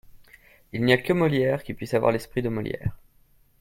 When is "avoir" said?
1.93-2.11